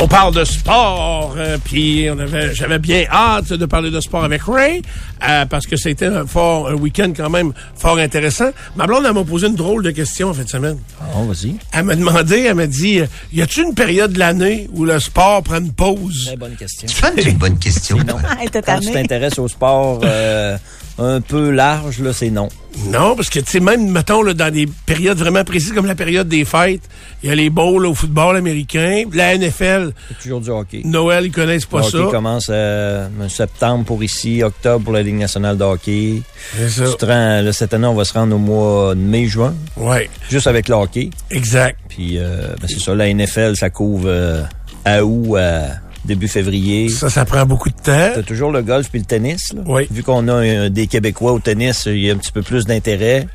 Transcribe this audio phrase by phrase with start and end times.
[0.00, 4.22] On parle de sport, euh, puis on avait, j'avais bien hâte de parler de sport
[4.22, 4.80] avec Ray,
[5.28, 8.50] euh, parce que c'était un fort, un week-end quand même fort intéressant.
[8.76, 10.78] Ma blonde, elle m'a posé une drôle de question en fin de semaine.
[11.16, 11.56] Oh, vas-y.
[11.72, 15.00] Elle m'a demandé, elle m'a dit, euh, y a-t-il une période de l'année où le
[15.00, 16.26] sport prend une pause?
[16.26, 16.86] Très bonne question.
[16.88, 17.96] C'est une bonne question.
[17.96, 18.18] Non.
[18.40, 20.56] Elle était Quand tu t'intéresses au sport euh,
[20.98, 22.48] un peu large, là, c'est non.
[22.86, 25.94] Non, parce que, tu sais, même, mettons, là, dans des périodes vraiment précises, comme la
[25.96, 26.82] période des fêtes,
[27.22, 30.82] il y a les bowls au football américain, la NFL, C'est toujours du hockey.
[30.84, 32.10] Noël, ils connaissent pas Le hockey ça.
[32.10, 36.22] commence euh, septembre pour ici, octobre pour la Ligue nationale de hockey.
[36.56, 36.84] C'est ça.
[36.90, 40.08] Tu te rends- là, cette année, on va se rendre au mois de mai-juin, Ouais,
[40.30, 41.10] juste avec le hockey.
[41.30, 41.78] exact.
[41.88, 44.42] Puis, euh, ben, c'est ça, la NFL, ça couvre euh,
[44.84, 45.70] à août, à
[46.04, 46.88] début février.
[46.88, 48.10] Ça, ça prend beaucoup de temps.
[48.14, 49.52] T'as toujours le golf puis le tennis.
[49.52, 49.62] Là.
[49.66, 49.86] Oui.
[49.90, 52.64] Vu qu'on a euh, des Québécois au tennis, il y a un petit peu plus
[52.64, 53.26] d'intérêt.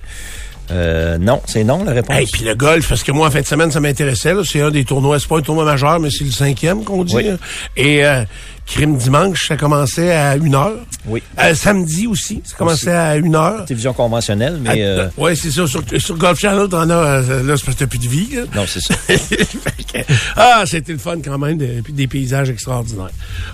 [0.72, 2.17] Euh, non, c'est non la réponse.
[2.22, 4.33] Et puis le golf, parce que moi, en fin de semaine, ça m'intéressait.
[4.45, 7.16] C'est un des tournois, c'est pas un tournoi majeur, mais c'est le cinquième qu'on dit.
[7.16, 7.25] Oui.
[7.75, 8.23] Et euh,
[8.66, 10.78] crime dimanche, ça commençait à une heure.
[11.06, 11.22] Oui.
[11.39, 13.66] Euh, samedi aussi, ça commençait à une heure.
[13.66, 15.67] Télévision conventionnelle, mais Ah, euh, ouais, c'est ça.
[15.67, 18.30] Sur, sur Golf Channel, t'en as, euh, là, c'est parce que t'as plus de vie.
[18.36, 18.42] là.
[18.55, 18.94] non, c'est ça.
[20.36, 23.11] Ah, c'était le fun quand même, de- des paysages extraordinaires.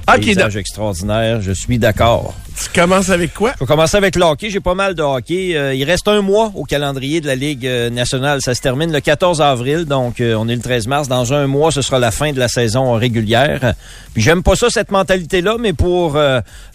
[0.08, 2.34] OK, Paysage donc, extraordinaire, je suis d'accord.
[2.64, 3.54] Tu commences avec quoi?
[3.56, 4.50] Je vais commencer avec le hockey.
[4.50, 5.56] J'ai pas mal de hockey.
[5.56, 8.42] Euh, il reste un mois au calendrier de la Ligue euh, nationale.
[8.42, 11.08] Ça se termine le 14 avril, donc euh, on est le 13 mars.
[11.08, 13.74] Dans un mois, ce sera la fin de la saison régulière.
[14.14, 16.20] Puis j'aime pas ça, cette mentalité-là, mais pour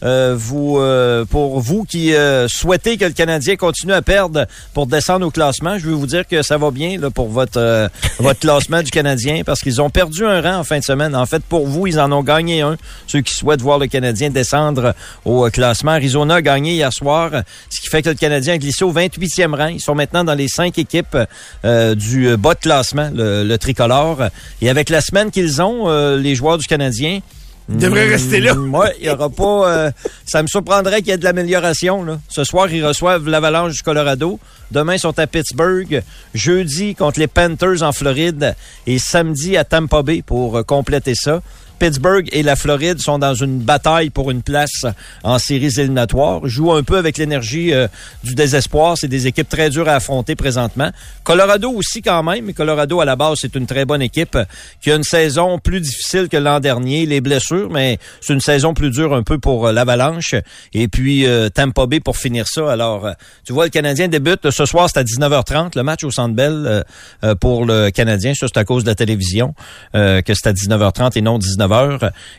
[0.02, 0.80] vous
[1.30, 2.14] pour vous qui
[2.48, 6.26] souhaitez que le Canadien continue à perdre pour descendre au classement, je veux vous dire
[6.26, 10.40] que ça va bien pour votre votre classement du Canadien parce qu'ils ont perdu un
[10.40, 11.16] rang en fin de semaine.
[11.16, 12.76] En fait, pour vous, ils en ont gagné un.
[13.06, 14.94] Ceux qui souhaitent voir le Canadien descendre
[15.24, 15.92] au euh, classement.
[15.92, 17.30] Arizona a gagné hier soir,
[17.68, 19.66] ce qui fait que le Canadien a glissé au 28e rang.
[19.66, 21.16] Ils sont maintenant dans les cinq équipes
[21.64, 24.22] euh, du euh, bas de classement, le, le tricolore.
[24.62, 27.20] Et avec la semaine qu'ils ont, euh, les joueurs du Canadien,
[27.68, 28.54] Ils devraient rester là.
[28.54, 29.68] oui, il y aura pas.
[29.68, 29.90] euh,
[30.26, 32.04] ça me surprendrait qu'il y ait de l'amélioration.
[32.04, 32.18] là.
[32.28, 34.38] Ce soir, ils reçoivent l'Avalanche du Colorado.
[34.70, 36.02] Demain, ils sont à Pittsburgh.
[36.34, 38.54] Jeudi, contre les Panthers en Floride.
[38.86, 41.40] Et samedi, à Tampa Bay pour compléter ça.
[41.78, 44.86] Pittsburgh et la Floride sont dans une bataille pour une place
[45.22, 46.40] en séries éliminatoires.
[46.44, 47.88] Jouent un peu avec l'énergie euh,
[48.22, 48.96] du désespoir.
[48.96, 50.90] C'est des équipes très dures à affronter présentement.
[51.24, 52.52] Colorado aussi quand même.
[52.52, 54.44] Colorado, à la base, c'est une très bonne équipe euh,
[54.80, 57.06] qui a une saison plus difficile que l'an dernier.
[57.06, 60.34] Les blessures, mais c'est une saison plus dure un peu pour euh, l'Avalanche.
[60.72, 62.70] Et puis euh, Tampa Bay pour finir ça.
[62.70, 63.08] Alors,
[63.44, 64.50] tu vois, le Canadien débute.
[64.50, 65.76] Ce soir, c'est à 19h30.
[65.76, 66.84] Le match au Centre Bell
[67.40, 68.34] pour le Canadien.
[68.34, 69.54] Ça, c'est à cause de la télévision
[69.92, 71.63] que c'est à 19h30 et non 19h.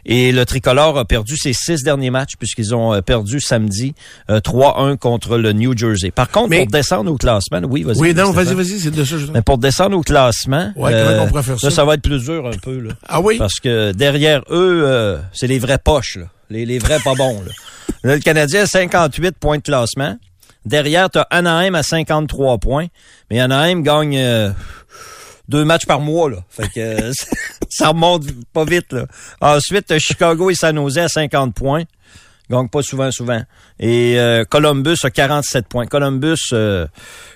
[0.06, 3.94] Et le Tricolore a perdu ses six derniers matchs puisqu'ils ont euh, perdu samedi
[4.30, 6.12] euh, 3-1 contre le New Jersey.
[6.12, 7.97] Par contre, Mais- pour descendre au classement, oui, vas-y.
[8.00, 9.18] Oui, non, vas-y, vas-y, c'est de ça.
[9.18, 11.68] je- Mais pour descendre au classement, Ouais, on faire ça?
[11.68, 11.85] là, ça?
[11.85, 12.80] va être plus dur un peu.
[12.80, 12.94] Là.
[13.08, 13.38] Ah oui?
[13.38, 16.25] Parce que derrière eux, euh, c'est les vraies poches, là.
[16.50, 17.41] Les, les vrais pas bons.
[17.41, 17.52] Là.
[18.03, 20.18] Là, le Canadien a 58 points de classement.
[20.66, 22.88] Derrière, tu as Anaheim à 53 points.
[23.30, 24.50] Mais Anaheim gagne euh,
[25.48, 26.30] deux matchs par mois.
[26.30, 26.38] Là.
[26.50, 27.12] Fait que euh,
[27.70, 28.24] ça remonte
[28.54, 28.92] pas vite.
[28.94, 29.06] Là.
[29.42, 31.84] Ensuite, Chicago et San Jose à 50 points.
[32.50, 33.42] Gagne pas souvent, souvent.
[33.80, 35.88] Et euh, Columbus a 47 points.
[35.88, 36.86] Columbus, euh,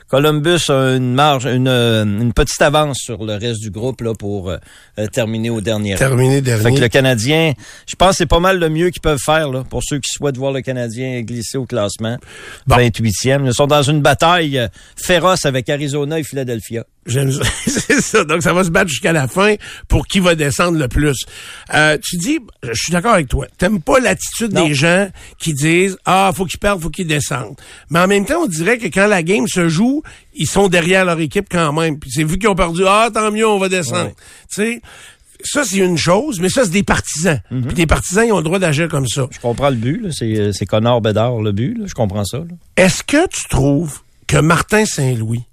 [0.09, 4.15] Columbus a une marge, une, euh, une petite avance sur le reste du groupe là
[4.15, 4.57] pour euh,
[4.97, 5.93] euh, terminer au dernier.
[5.93, 5.99] rang.
[5.99, 6.75] Terminé Fait dernier.
[6.75, 7.53] que le Canadien,
[7.87, 10.09] je pense que c'est pas mal le mieux qu'ils peuvent faire là, pour ceux qui
[10.11, 12.17] souhaitent voir le Canadien glisser au classement.
[12.65, 12.77] Bon.
[12.77, 13.45] 28e.
[13.45, 16.85] Ils sont dans une bataille euh, féroce avec Arizona et Philadelphia.
[17.05, 17.43] J'aime ça.
[17.67, 18.23] c'est ça.
[18.23, 19.55] Donc, ça va se battre jusqu'à la fin
[19.87, 21.17] pour qui va descendre le plus.
[21.73, 25.09] Euh, tu dis, je suis d'accord avec toi, t'aimes pas l'attitude des gens
[25.39, 27.55] qui disent, ah, faut qu'ils perdent, faut qu'ils descendent.
[27.89, 29.98] Mais en même temps, on dirait que quand la game se joue,
[30.33, 31.99] ils sont derrière leur équipe quand même.
[31.99, 34.05] Puis c'est vu qu'ils ont perdu, ah, tant mieux, on va descendre.
[34.07, 34.15] Ouais.
[34.53, 34.81] Tu sais,
[35.43, 37.41] ça, c'est une chose, mais ça, c'est des partisans.
[37.49, 37.65] Mhm.
[37.67, 39.27] Puis des partisans, ils ont le droit d'agir comme ça.
[39.31, 40.09] Je comprends le but, là.
[40.11, 41.85] c'est euh, c'est Connor Bedard le but, là.
[41.87, 42.43] je comprends ça.
[42.75, 45.43] Est-ce que tu trouves que Martin Saint-Louis,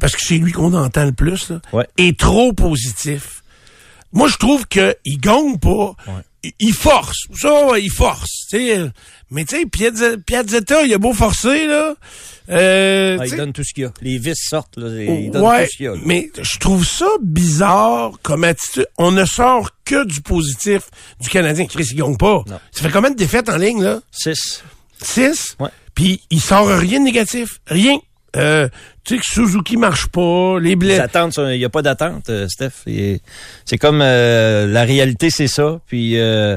[0.00, 1.86] parce que c'est lui qu'on entend le plus, là, Ouais.
[1.96, 3.42] est trop positif?
[4.12, 5.94] Moi, je trouve qu'il gagne pas,
[6.58, 7.26] il force.
[7.34, 8.46] Ça, ouais, il force.
[8.50, 8.90] tu sais.
[9.30, 11.94] Mais tu sais, Piazza- Piazzetta, il a beau forcer, là.
[12.50, 13.92] Euh, Ah, il donne tout ce qu'il y a.
[14.02, 15.92] Les vis sortent, là, il donne ouais, tout ce qu'il y a.
[15.94, 16.00] là.
[16.04, 18.86] mais je trouve ça bizarre comme attitude.
[18.98, 20.82] On ne sort que du positif
[21.20, 21.66] du Canadien.
[21.66, 22.42] Chris, il gagne pas.
[22.48, 22.58] Non.
[22.72, 24.00] Ça fait combien de défaites en ligne, là?
[24.10, 24.62] Six.
[25.00, 25.56] Six?
[25.60, 25.70] Ouais.
[25.94, 27.60] Puis il sort rien de négatif.
[27.66, 27.98] Rien.
[28.36, 28.68] Euh,
[29.04, 30.98] tu sais que Suzuki marche pas, les blés.
[30.98, 32.84] attentes, il n'y a pas d'attente, euh, Steph.
[33.64, 35.80] C'est comme euh, la réalité, c'est ça.
[35.86, 36.56] Puis euh,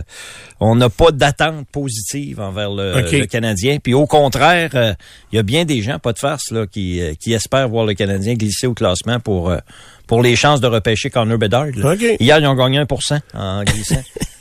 [0.59, 3.79] on n'a pas d'attente positive envers le, Canadien.
[3.81, 4.93] Puis au contraire, euh,
[5.31, 7.85] il y a bien des gens, pas de farce, là, qui, euh, qui espèrent voir
[7.85, 9.53] le Canadien glisser au classement pour
[10.07, 11.69] pour les chances de repêcher Connor Bedard.
[12.19, 14.03] Hier, ils ont gagné 1% en glissant.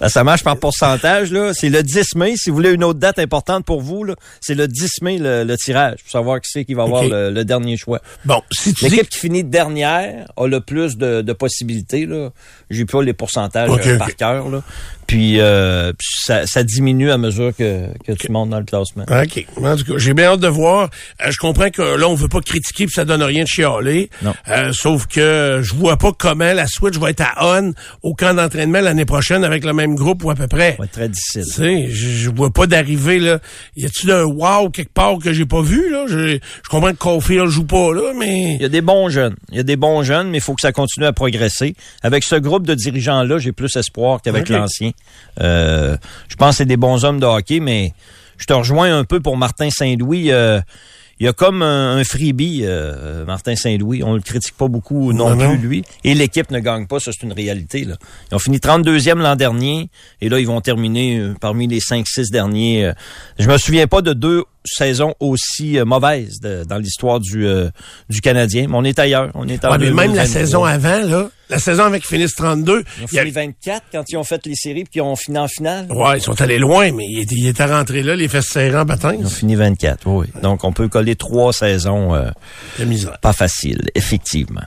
[0.00, 1.52] Ben, ça marche par pourcentage, là.
[1.54, 2.34] C'est le 10 mai.
[2.36, 5.44] Si vous voulez une autre date importante pour vous, là, c'est le 10 mai le,
[5.44, 8.00] le tirage pour savoir qui c'est qui va avoir le, le dernier choix.
[8.24, 8.90] Bon, si tu dis...
[8.90, 12.06] L'équipe qui finit dernière a le plus de, de possibilités.
[12.06, 12.30] Là.
[12.70, 14.48] J'ai pas les pourcentages euh, par cœur.
[14.48, 14.62] Là.
[15.08, 19.04] Puis, euh, ça, ça diminue à mesure que, que tu montes dans le classement.
[19.08, 19.46] OK.
[19.56, 20.90] En tout cas, j'ai bien hâte de voir.
[21.24, 24.10] Euh, je comprends que là, on veut pas critiquer puis ça donne rien de chialer.
[24.20, 24.34] Non.
[24.48, 27.72] Euh, sauf que je vois pas comment la Switch va être à on
[28.02, 30.76] au camp d'entraînement l'année prochaine avec le même groupe ou à peu près.
[30.92, 31.44] Très difficile.
[31.46, 33.38] Tu sais, je, vois pas d'arriver là.
[33.76, 36.04] Y a-tu un wow quelque part que j'ai pas vu là?
[36.06, 39.36] Je, je comprends que Caulfield joue pas là, mais Il y a des bons jeunes.
[39.52, 41.74] Il y a des bons jeunes, mais il faut que ça continue à progresser.
[42.02, 44.90] Avec ce groupe de dirigeants-là, j'ai plus espoir qu'avec l'ancien.
[45.40, 45.96] Euh,
[46.28, 47.92] je pense que c'est des bons hommes de hockey, mais
[48.36, 50.30] je te rejoins un peu pour Martin Saint-Louis.
[50.30, 50.60] Euh,
[51.20, 54.04] il y a comme un, un freebie, euh, Martin Saint-Louis.
[54.04, 55.48] On le critique pas beaucoup non, Non, non.
[55.56, 55.84] plus, lui.
[56.04, 57.84] Et l'équipe ne gagne pas, ça c'est une réalité.
[57.84, 57.96] Là.
[58.30, 59.90] Ils ont fini 32e l'an dernier,
[60.20, 62.92] et là, ils vont terminer parmi les 5-6 derniers.
[63.38, 64.44] Je me souviens pas de deux
[64.74, 67.68] saisons aussi euh, mauvaises de- dans l'histoire du, euh,
[68.08, 69.30] du Canadien, mais on est ailleurs.
[69.34, 70.26] On est en Ouais, mais même la 2023.
[70.26, 74.04] saison avant là, la saison avec finissent 32, Ils ont il a- fini 24 quand
[74.10, 75.86] ils ont fait les séries puis qu'ils ont fini en finale.
[75.90, 78.76] ouais, ils sont allés loin, mais ils étaient, ils étaient rentrés là, les fesses serrées
[78.78, 79.16] en baptême.
[79.20, 80.26] Ils ont fini 24, oui.
[80.42, 82.28] Donc, on peut coller trois saisons euh,
[82.78, 83.18] De misère.
[83.20, 84.60] pas faciles, effectivement.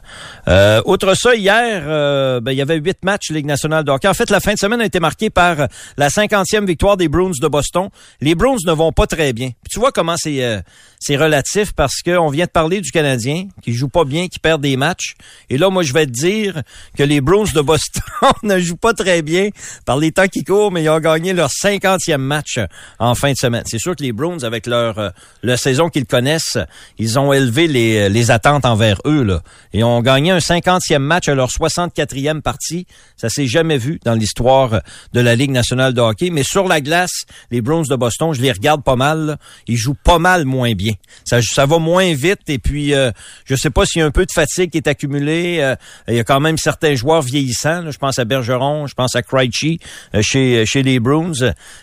[0.48, 4.07] Euh, outre ça, hier, euh, ben, il y avait huit matchs Ligue nationale de hockey.
[4.07, 5.68] En fait, la fin de semaine a été marquée par
[5.98, 7.89] la 50e victoire des Bruins de Boston.
[8.21, 9.50] Les Bruins ne vont pas très bien.
[9.50, 10.61] Puis tu vois comment c'est euh,
[11.03, 14.61] c'est relatif parce qu'on vient de parler du Canadien qui joue pas bien, qui perd
[14.61, 15.15] des matchs.
[15.49, 16.61] Et là, moi, je vais te dire
[16.95, 18.03] que les Bruins de Boston
[18.43, 19.49] ne jouent pas très bien
[19.83, 22.59] par les temps qui courent, mais ils ont gagné leur 50e match
[22.99, 23.63] en fin de semaine.
[23.65, 25.09] C'est sûr que les Bruins, avec leur euh,
[25.41, 26.59] la saison qu'ils connaissent,
[26.99, 29.41] ils ont élevé les, les attentes envers eux là,
[29.73, 32.85] et ont gagné un 50e match à leur 64e partie.
[33.17, 34.81] Ça s'est jamais vu dans l'histoire
[35.13, 36.29] de la Ligue nationale de hockey.
[36.29, 39.39] Mais sur la glace, les Bruins de Boston, je les regarde pas mal.
[39.71, 40.94] Ils jouent pas mal moins bien.
[41.25, 42.41] Ça, ça va moins vite.
[42.47, 43.12] Et puis, euh,
[43.45, 45.59] je sais pas s'il y a un peu de fatigue qui est accumulée.
[45.62, 45.75] Euh,
[46.07, 47.81] il y a quand même certains joueurs vieillissants.
[47.81, 47.91] là.
[47.91, 49.79] Je pense à Bergeron, je pense à Krejci
[50.15, 51.31] euh, chez chez les Bruins.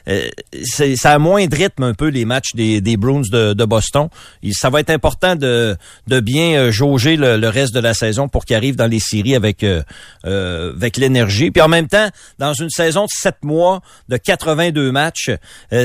[0.08, 0.28] Euh,
[0.64, 4.08] ça a moins de rythme un peu les matchs des, des Bruins de, de Boston.
[4.52, 5.76] Ça va être important de,
[6.06, 9.00] de bien euh, jauger le, le reste de la saison pour qu'ils arrivent dans les
[9.00, 9.82] séries avec euh,
[10.24, 11.50] avec l'énergie.
[11.50, 12.08] Puis en même temps,
[12.38, 15.30] dans une saison de sept mois de 82 matchs,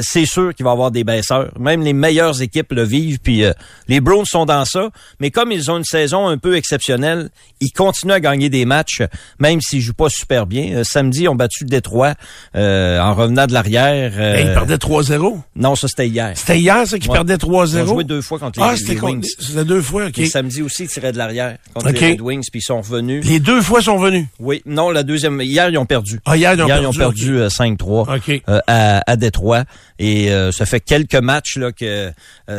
[0.01, 1.51] c'est sûr qu'il va y avoir des baisseurs.
[1.59, 3.19] Même les meilleures équipes le vivent.
[3.19, 3.53] Puis euh,
[3.87, 4.89] les Bruins sont dans ça.
[5.19, 7.29] Mais comme ils ont une saison un peu exceptionnelle,
[7.61, 9.01] ils continuent à gagner des matchs,
[9.39, 10.73] même s'ils jouent pas super bien.
[10.77, 12.15] Euh, samedi, ils ont battu Détroit
[12.55, 14.11] euh, en revenant de l'arrière.
[14.17, 15.39] euh, Ben, ils perdaient 3-0.
[15.55, 16.31] non, ça c'était hier.
[16.35, 17.15] C'était hier, ça, qu'ils Ouais.
[17.17, 17.85] perdaient Ils ont 3-0.
[17.85, 19.25] joué deux fois contre les, Ah, les Wings.
[19.39, 20.17] c'était deux fois, OK.
[20.19, 23.25] Et samedi aussi, ils tiraient de l'arrière contre les Red Wings, puis ils sont revenus.
[23.25, 24.27] Les deux fois sont venus.
[24.39, 25.41] Oui, non, la deuxième.
[25.41, 26.19] Hier, ils ont perdu.
[26.25, 26.83] Ah, hier, ils ont Hier, perdu.
[26.83, 28.41] ils ont perdu euh, 5-3 OK.
[28.49, 29.63] euh, à, à Détroit.
[29.99, 32.11] Et euh, ça fait quelques matchs là que euh,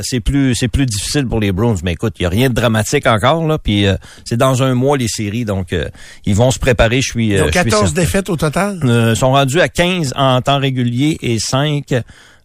[0.03, 1.79] c'est plus c'est plus difficile pour les Browns.
[1.83, 3.59] Mais écoute, il y a rien de dramatique encore là.
[3.59, 5.89] Puis euh, c'est dans un mois les séries, donc euh,
[6.25, 7.01] ils vont se préparer.
[7.01, 7.29] Je suis.
[7.29, 8.01] Ils euh, ont je suis 14 certain.
[8.01, 8.81] défaites au total?
[8.85, 11.95] Euh, sont rendus à 15 en temps régulier et 5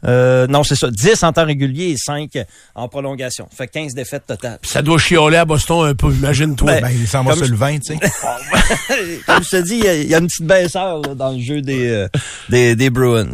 [0.08, 2.32] euh, non, c'est ça, 10 en temps régulier et 5
[2.76, 3.48] en prolongation.
[3.56, 4.60] Fait 15 défaites totales.
[4.62, 6.72] Puis ça doit chioler à Boston un peu, imagine-toi.
[6.74, 8.00] Ben, Ben, il s'en va sur le vin, tu sais.
[9.26, 11.32] Comme je te dis, il y a- il y, a une petite baisseur là, dans
[11.32, 12.08] le jeu des, euh,
[12.50, 13.34] des, des Bruins.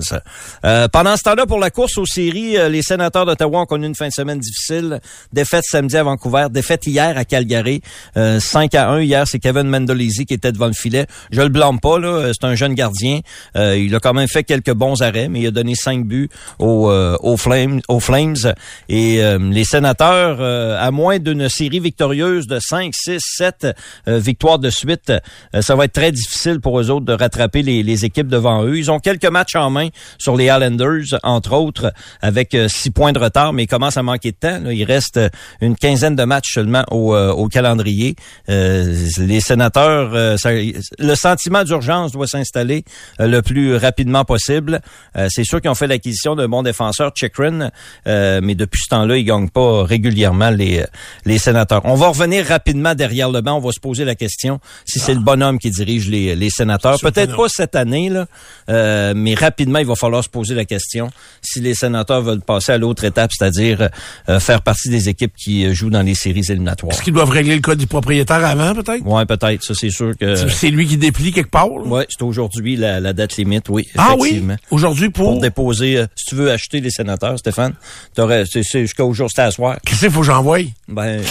[0.65, 3.85] Euh, pendant ce temps-là, pour la course aux séries, euh, les sénateurs d'Ottawa ont connu
[3.87, 4.99] une fin de semaine difficile.
[5.33, 7.81] Défaite samedi à Vancouver, défaite hier à Calgary.
[8.17, 11.05] Euh, 5 à 1 hier, c'est Kevin Mendolisi qui était devant le filet.
[11.31, 12.31] Je le blâme pas, là.
[12.33, 13.19] C'est un jeune gardien.
[13.55, 16.29] Euh, il a quand même fait quelques bons arrêts, mais il a donné 5 buts
[16.59, 18.53] aux, aux, Flames, aux Flames.
[18.89, 23.67] Et les sénateurs, à moins d'une série victorieuse de 5, 6, 7
[24.07, 25.11] victoires de suite,
[25.59, 28.77] ça va être très difficile pour eux autres de rattraper les, les, équipes devant eux.
[28.77, 33.19] Ils ont quelques matchs en main sur les Islanders, entre autres, avec six points de
[33.19, 34.69] retard, mais ils commencent à manquer de temps.
[34.69, 35.19] Il reste
[35.61, 38.15] une quinzaine de matchs seulement au, au calendrier.
[38.47, 42.83] les sénateurs, le sentiment d'urgence doit s'installer
[43.19, 44.81] le plus rapidement possible.
[45.29, 47.69] c'est sûr qu'ils ont fait l'acquisition bon défenseur, Chikrin,
[48.05, 50.83] mais depuis ce temps-là, ils gagnent pas régulièrement les,
[51.25, 51.81] les sénateurs.
[51.85, 53.57] On va revenir rapidement derrière le banc.
[53.57, 56.99] On va se poser la question si c'est le bonhomme qui dirige les, les sénateurs.
[56.99, 58.27] Peut-être pas cette année, là,
[58.69, 61.09] euh, mais rapidement, il va falloir se poser la question
[61.41, 63.89] si les sénateurs veulent passer à l'autre étape, c'est-à-dire
[64.29, 66.91] euh, faire partie des équipes qui euh, jouent dans les séries éliminatoires.
[66.93, 69.01] Est-ce qu'ils doivent régler le cas du propriétaire avant, peut-être?
[69.05, 69.63] Oui, peut-être.
[69.63, 70.35] Ça, c'est sûr que...
[70.49, 71.71] C'est lui qui déplie quelque part?
[71.71, 73.87] Oui, c'est aujourd'hui la, la, date limite, oui.
[73.97, 74.43] Ah oui?
[74.71, 75.31] Aujourd'hui pour?
[75.33, 77.73] Pour déposer, si tu veux acheter les sénateurs, Stéphane,
[78.15, 79.77] c'est jusqu'au jour, c'était à soir.
[79.85, 80.59] Qu'est-ce qu'il faut que j'envoie?
[80.87, 81.21] Ben,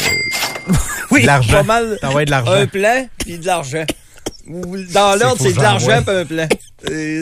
[1.11, 1.99] oui, pas mal.
[2.03, 2.53] de l'argent.
[2.53, 3.85] Un plan, puis de l'argent.
[4.47, 6.49] Dans l'ordre, c'est de l'argent puis un plan.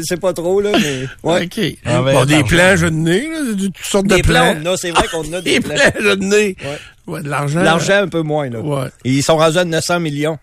[0.05, 1.07] C'est pas trop, là, mais...
[1.23, 1.45] Ouais.
[1.45, 1.61] OK.
[1.85, 4.57] Ah, ben, bon, des plans je nez, là, de toutes sortes des de plans.
[4.57, 5.77] Non, c'est vrai qu'on a des, des plans.
[6.01, 6.57] je nez.
[6.61, 6.79] Ouais.
[7.07, 7.23] ouais.
[7.23, 7.63] de l'argent.
[7.63, 8.61] L'argent un peu moins, là.
[8.61, 8.89] Ouais.
[9.05, 10.39] Et ils sont rendus à 900 millions.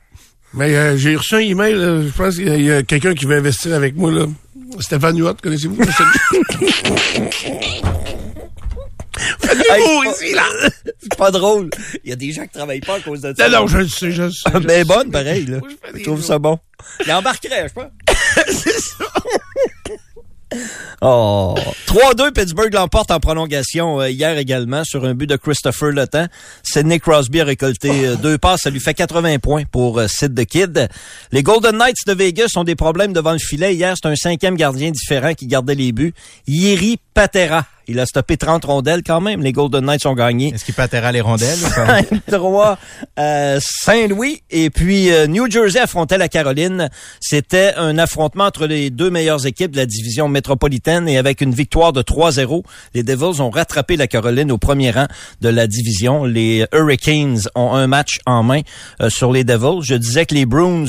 [0.53, 3.37] Mais euh, j'ai reçu un email, là, je pense qu'il y a quelqu'un qui veut
[3.37, 4.25] investir avec moi, là.
[4.79, 5.83] Stéphane Huot, connaissez-vous?
[9.39, 9.57] Faites
[10.13, 10.43] ici, là!
[11.01, 11.69] C'est pas drôle.
[12.03, 13.49] Il y a des gens qui travaillent pas à cause de ça.
[13.49, 14.49] Non, non, je le sais, je le sais.
[14.53, 15.59] Mais ben, bonne, pareil, là.
[15.93, 16.59] je, trouve ça bon.
[17.05, 17.89] Il embarquerait, je crois.
[18.47, 19.05] C'est ça.
[21.01, 21.55] Oh.
[21.87, 26.27] 3-2, Pittsburgh l'emporte en prolongation euh, hier également sur un but de Christopher Letang.
[26.63, 28.61] Sidney Crosby a récolté euh, deux passes.
[28.61, 30.89] Ça lui fait 80 points pour euh, Sid the Kid.
[31.31, 33.75] Les Golden Knights de Vegas ont des problèmes devant le filet.
[33.75, 36.13] Hier, c'est un cinquième gardien différent qui gardait les buts.
[36.47, 39.41] Yeri Patera il a stoppé 30 rondelles quand même.
[39.41, 40.53] Les Golden Knights ont gagné.
[40.53, 41.57] Est-ce qu'il pâtera les rondelles?
[42.29, 42.77] 5-3
[43.17, 44.43] euh, Saint-Louis.
[44.51, 46.89] Et puis euh, New Jersey affrontait la Caroline.
[47.19, 51.09] C'était un affrontement entre les deux meilleures équipes de la division métropolitaine.
[51.09, 55.07] Et avec une victoire de 3-0, les Devils ont rattrapé la Caroline au premier rang
[55.41, 56.25] de la division.
[56.25, 58.61] Les Hurricanes ont un match en main
[59.01, 59.81] euh, sur les Devils.
[59.81, 60.85] Je disais que les Bruins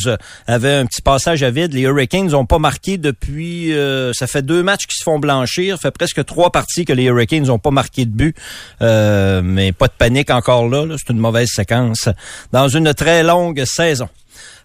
[0.47, 1.73] avaient un petit passage à vide.
[1.73, 3.73] Les Hurricanes n'ont pas marqué depuis...
[4.13, 5.77] ça fait deux matchs qui se font blanchir.
[5.77, 8.37] Ça fait presque trois parties les Hurricanes n'ont pas marqué de but.
[8.83, 10.87] Euh, mais pas de panique encore là.
[10.97, 12.09] C'est une mauvaise séquence
[12.53, 14.09] dans une très longue saison.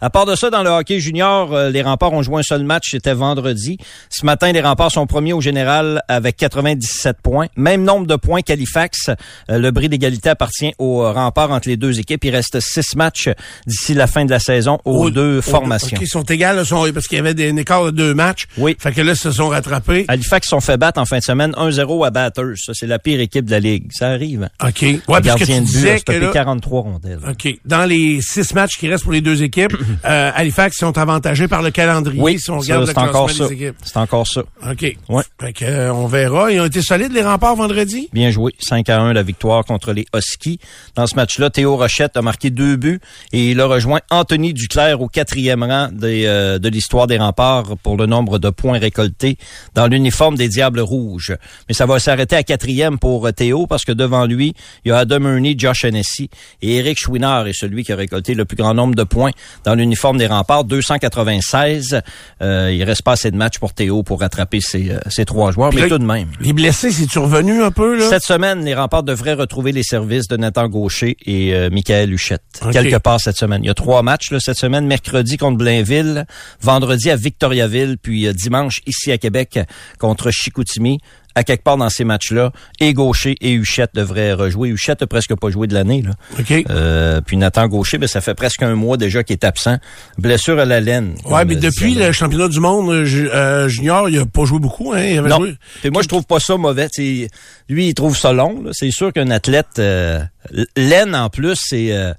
[0.02, 2.64] À part de ça, dans le hockey junior, euh, les remparts ont joué un seul
[2.64, 3.78] match, c'était vendredi.
[4.10, 7.48] Ce matin, les remparts sont premiers au général avec 97 points.
[7.56, 9.10] Même nombre de points qu'Halifax.
[9.50, 12.24] Euh, le bris d'égalité appartient aux remparts entre les deux équipes.
[12.26, 13.30] Il reste six matchs
[13.66, 15.98] d'ici la fin de la saison aux deux formations.
[16.00, 18.46] ils sont égales parce qu'il y avait des écarts de deux matchs.
[18.58, 18.76] Oui.
[18.80, 20.06] Fait que là, ils se sont rattrapés.
[20.08, 22.58] Halifax sont fait battre en fin de semaine 1-0 à Batters.
[22.58, 23.88] Ça, c'est la pire équipe de la Ligue.
[23.92, 24.50] Ça arrive.
[24.64, 24.82] OK.
[24.82, 26.32] Ouais, parce que tu disais que là...
[26.32, 27.20] 43 rondelles.
[27.28, 27.58] OK.
[27.66, 29.74] Dans les six matchs qui restent pour les deux équipes,
[30.06, 32.22] euh, Halifax sont avantagés par le calendrier.
[32.22, 33.48] Oui, si on regarde c'est encore ça.
[33.84, 34.42] C'est encore ça.
[34.70, 34.96] OK.
[35.10, 35.24] Ouais.
[35.40, 36.52] Fait que, euh, on verra.
[36.52, 38.10] Ils ont été solides, les remparts, vendredi?
[38.14, 38.54] Bien joué.
[38.60, 40.60] 5 à 1, la victoire contre les Huskies.
[40.96, 43.00] Dans ce match-là, Théo Rochette a marqué deux buts
[43.32, 47.78] et il a rejoint Anthony Duclair au quatrième rang des, euh, de l'histoire des remparts
[47.84, 49.38] pour le nombre de points récoltés
[49.74, 51.36] dans l'uniforme des Diables Rouges.
[51.68, 54.98] Mais ça va s'arrêter à quatrième pour Théo parce que devant lui, il y a
[54.98, 56.30] Adam Ernie, Josh Hennessy
[56.62, 59.32] et Eric Chouinard est celui qui a récolté le plus grand nombre de points
[59.64, 62.02] dans l'uniforme des remparts, 296.
[62.42, 65.52] Euh, il reste pas assez de matchs pour Théo pour rattraper ces, euh, ces trois
[65.52, 66.28] joueurs, mais tout de même.
[66.40, 67.98] Les blessés, c'est-tu revenu un peu?
[67.98, 68.10] Là?
[68.10, 72.42] Cette semaine, les remparts devraient retrouver les services de Nathan Gaucher et euh, Michael Huchette.
[72.72, 73.64] Quelque part cette semaine.
[73.64, 74.86] Il y a trois matchs là, cette semaine.
[74.88, 76.26] Mercredi contre Blainville,
[76.62, 79.60] vendredi à Victoriaville, puis euh, dimanche ici à Québec
[80.00, 81.00] contre Chicoutimi
[81.36, 84.70] à quelque part dans ces matchs-là, et Gaucher et Huchette devraient rejouer.
[84.70, 86.02] Huchette a presque pas joué de l'année.
[86.02, 86.12] Là.
[86.70, 89.78] Euh, puis Nathan Gaucher, ben, ça fait presque un mois déjà qu'il est absent.
[90.18, 91.16] Blessure à la laine.
[91.26, 94.94] Ouais, mais depuis le championnat du monde euh, euh, junior, il a pas joué beaucoup.
[94.94, 95.04] Hein?
[95.04, 95.40] Il avait non.
[95.92, 96.88] moi, je trouve pas ça mauvais.
[97.68, 98.64] lui, il trouve ça long.
[98.72, 99.80] C'est sûr qu'un athlète...
[99.80, 100.24] Euh,
[100.78, 101.90] laine, en plus, c'est...
[101.90, 102.14] là,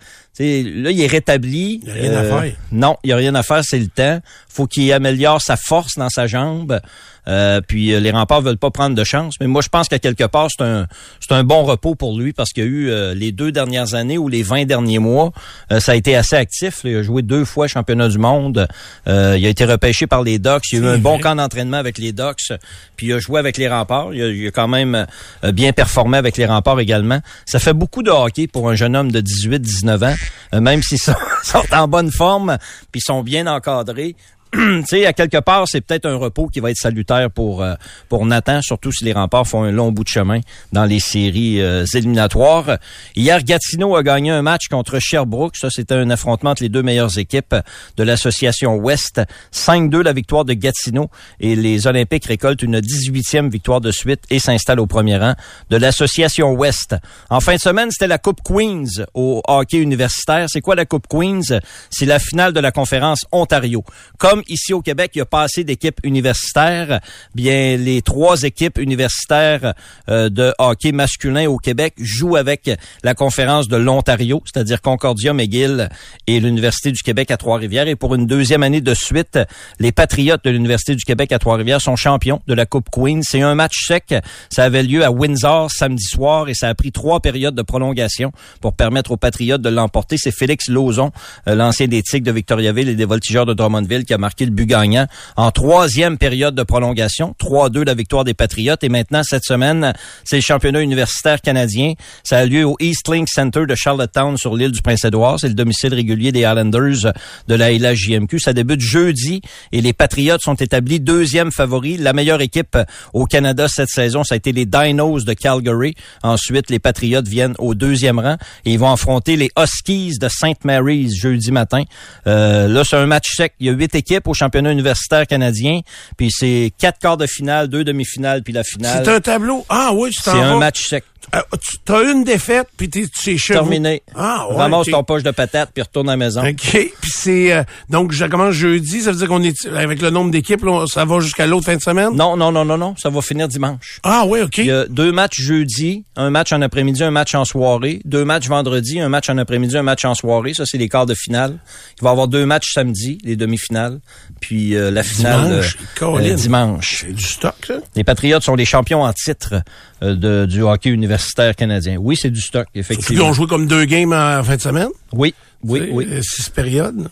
[0.90, 1.80] il est rétabli.
[1.84, 2.52] Il n'y a rien à faire.
[2.72, 4.20] Non, il n'y a rien à faire, c'est le temps.
[4.48, 6.80] faut qu'il améliore sa force dans sa jambe.
[7.28, 9.34] Euh, puis euh, les remparts veulent pas prendre de chance.
[9.40, 10.86] Mais moi, je pense qu'à quelque part, c'est un,
[11.20, 13.94] c'est un bon repos pour lui parce qu'il y a eu euh, les deux dernières
[13.94, 15.32] années ou les 20 derniers mois,
[15.78, 16.80] ça a été assez actif.
[16.84, 18.66] Il a joué deux fois championnat du monde.
[19.06, 20.62] il a été repêché par les Ducks.
[20.72, 22.52] Il a eu un bon camp d'entraînement avec les Ducks.
[22.96, 24.14] Puis il a joué avec les remparts.
[24.14, 25.06] Il a, quand même
[25.52, 27.20] bien performé avec les remparts également.
[27.44, 30.60] Ça fait beaucoup de hockey pour un jeune homme de 18-19 ans.
[30.60, 32.58] même s'ils sont, sont en bonne forme,
[32.92, 34.16] puis sont bien encadrés
[34.52, 37.74] tu sais, à quelque part, c'est peut-être un repos qui va être salutaire pour euh,
[38.08, 40.40] pour Nathan, surtout si les remparts font un long bout de chemin
[40.72, 42.78] dans les séries euh, éliminatoires.
[43.14, 45.56] Hier, Gatineau a gagné un match contre Sherbrooke.
[45.56, 47.54] Ça, c'était un affrontement entre les deux meilleures équipes
[47.96, 49.20] de l'association Ouest.
[49.52, 51.10] 5-2 la victoire de Gatineau
[51.40, 55.34] et les Olympiques récoltent une 18e victoire de suite et s'installent au premier rang
[55.70, 56.96] de l'association Ouest.
[57.30, 60.46] En fin de semaine, c'était la Coupe Queens au hockey universitaire.
[60.48, 61.60] C'est quoi la Coupe Queens?
[61.90, 63.84] C'est la finale de la conférence Ontario.
[64.18, 67.00] Comme ici au Québec, il n'y a pas assez d'équipes universitaires,
[67.34, 69.74] bien les trois équipes universitaires
[70.08, 72.70] euh, de hockey masculin au Québec jouent avec
[73.02, 75.88] la conférence de l'Ontario, c'est-à-dire Concordia, McGill
[76.26, 77.88] et l'Université du Québec à Trois-Rivières.
[77.88, 79.38] Et pour une deuxième année de suite,
[79.78, 83.22] les Patriotes de l'Université du Québec à Trois-Rivières sont champions de la Coupe Queen.
[83.22, 84.14] C'est un match sec.
[84.50, 88.32] Ça avait lieu à Windsor samedi soir et ça a pris trois périodes de prolongation
[88.60, 90.16] pour permettre aux Patriotes de l'emporter.
[90.18, 91.12] C'est Félix Lauzon,
[91.48, 94.50] euh, l'ancien des Tigres de Victoriaville et des Voltigeurs de Drummondville, qui a marqué le
[94.50, 95.06] but gagnant
[95.36, 97.36] en troisième période de prolongation.
[97.40, 98.82] 3-2 la victoire des Patriotes.
[98.82, 99.92] Et maintenant, cette semaine,
[100.24, 101.92] c'est le championnat universitaire canadien.
[102.24, 105.38] Ça a lieu au East Link Center de Charlottetown sur l'île du Prince-Édouard.
[105.38, 107.12] C'est le domicile régulier des Islanders
[107.46, 108.40] de la LHJMQ.
[108.40, 111.96] Ça débute jeudi et les Patriotes sont établis deuxième favori.
[111.96, 112.76] La meilleure équipe
[113.12, 115.94] au Canada cette saison, ça a été les Dinos de Calgary.
[116.24, 120.64] Ensuite, les Patriotes viennent au deuxième rang et ils vont affronter les Huskies de St.
[120.64, 121.84] Mary's jeudi matin.
[122.26, 123.52] Euh, là, c'est un match sec.
[123.60, 125.80] Il y a huit équipes au championnat universitaire canadien.
[126.16, 129.02] Puis c'est quatre quarts de finale, deux demi-finales, puis la finale.
[129.04, 129.64] C'est un tableau.
[129.68, 131.04] Ah oui, c'est un match sec.
[131.34, 131.40] Euh,
[131.84, 134.02] tu as une défaite, puis tu es chez Terminé.
[134.14, 136.40] Ah, ouais, Ramasse ton poche de patates, puis retourne à la maison.
[136.46, 136.56] OK.
[136.60, 137.52] Puis c'est...
[137.52, 139.02] Euh, donc, je commence jeudi.
[139.02, 139.66] Ça veut dire qu'on est...
[139.66, 142.10] Avec le nombre d'équipes, ça va jusqu'à l'autre fin de semaine?
[142.14, 142.94] Non, non, non, non, non.
[142.96, 143.98] Ça va finir dimanche.
[144.04, 144.58] Ah oui, OK.
[144.58, 148.00] Il y a deux matchs jeudi, un match en après-midi, un match en soirée.
[148.04, 150.54] Deux matchs vendredi, un match en après-midi, un match en soirée.
[150.54, 151.58] Ça, c'est les quarts de finale.
[151.98, 153.98] Il va y avoir deux matchs samedi, les demi-finales.
[154.40, 155.62] Puis euh, la finale
[155.98, 156.36] dimanche.
[156.36, 157.04] dimanche.
[157.06, 157.74] C'est du stock, ça?
[157.94, 159.62] Les Patriotes sont les champions en titre
[160.02, 161.96] de, du hockey universitaire canadien.
[161.98, 163.24] Oui, c'est du stock, effectivement.
[163.24, 164.88] Ils ont joué comme deux games en fin de semaine?
[165.12, 166.06] Oui, oui, oui.
[166.22, 167.08] Six périodes.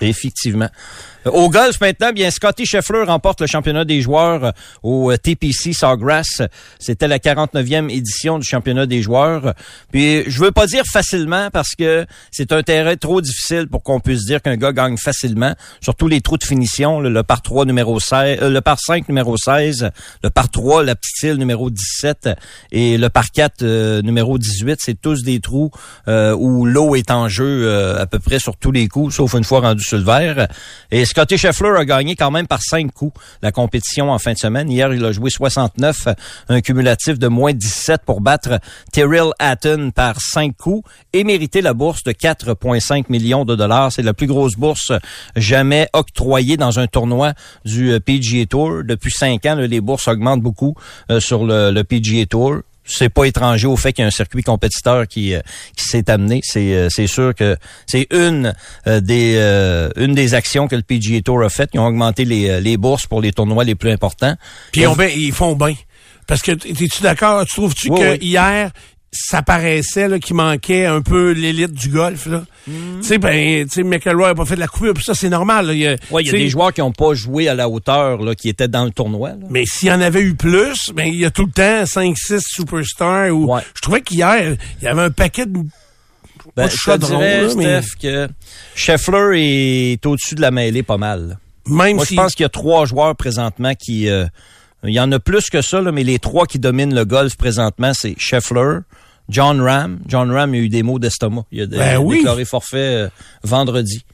[0.00, 0.68] Effectivement.
[1.32, 4.50] Au golf maintenant, bien Scotty Scheffler remporte le championnat des joueurs euh,
[4.84, 6.42] au euh, TPC Sawgrass.
[6.78, 9.54] C'était la 49e édition du championnat des joueurs.
[9.90, 13.98] Puis je veux pas dire facilement parce que c'est un terrain trop difficile pour qu'on
[13.98, 15.52] puisse dire qu'un gars gagne facilement.
[15.80, 19.36] Surtout les trous de finition, le, par 3 numéro 16, euh, le par 5 numéro
[19.36, 19.90] 16,
[20.22, 22.30] le par 3 la petite île numéro 17
[22.70, 25.70] et le par 4 numéro 18, c'est tous des trous
[26.06, 29.60] où l'eau est en jeu à peu près sur tous les coups, sauf une fois
[29.60, 30.48] rendu sur le verre.
[30.90, 34.38] Et Scotty Scheffler a gagné quand même par cinq coups la compétition en fin de
[34.38, 34.70] semaine.
[34.70, 36.08] Hier, il a joué 69,
[36.50, 38.60] un cumulatif de moins 17 pour battre
[38.92, 43.92] Tyrell Hatton par cinq coups et mériter la bourse de 4,5 millions de dollars.
[43.92, 44.92] C'est la plus grosse bourse
[45.36, 47.32] jamais octroyée dans un tournoi
[47.64, 48.84] du euh, PGA Tour.
[48.84, 50.74] Depuis cinq ans, les bourses augmentent beaucoup
[51.10, 54.42] euh, sur le PGA Tour c'est pas étranger au fait qu'il y a un circuit
[54.42, 55.40] compétiteur qui, euh,
[55.76, 56.40] qui s'est amené.
[56.42, 58.54] C'est, euh, c'est sûr que c'est une
[58.86, 59.36] euh, des
[59.96, 61.70] une des actions que le PGA Tour a fait.
[61.74, 64.36] Ils ont augmenté les, les bourses pour les tournois les plus importants.
[64.72, 65.74] Puis ils, ils font bien.
[66.26, 67.44] Parce que, es-tu d'accord?
[67.46, 68.70] Tu trouves-tu que hier,
[69.12, 72.26] ça paraissait qu'il manquait un peu l'élite du golf.
[72.26, 72.44] Là.
[72.66, 73.00] Mm.
[73.00, 75.70] Tu sais, ben, McElroy a pas fait de la coupure, puis ça, c'est normal.
[75.72, 77.68] Il y a, ouais, il y a des joueurs qui ont pas joué à la
[77.68, 79.30] hauteur, là, qui étaient dans le tournoi.
[79.30, 79.46] Là.
[79.48, 82.40] Mais s'il y en avait eu plus, ben, il y a tout le temps 5-6
[82.46, 83.30] superstars.
[83.30, 83.62] Ou, Ouais.
[83.74, 85.60] Je trouvais qu'hier, il y avait un paquet de...
[86.56, 88.28] Ben, je te dirais, là, mais Steph, que
[88.74, 91.38] Scheffler est au-dessus de la mêlée pas mal.
[91.66, 92.14] même Moi, si...
[92.14, 94.08] je pense qu'il y a trois joueurs présentement qui...
[94.08, 94.26] euh,
[94.84, 97.36] il y en a plus que ça, là, mais les trois qui dominent le golf
[97.36, 98.78] présentement, c'est Scheffler,
[99.28, 99.98] John Ram.
[100.06, 101.44] John Ram a eu des maux d'estomac.
[101.50, 102.16] Il a, Ben il a oui.
[102.18, 103.08] déclaré forfait euh,
[103.42, 104.04] vendredi.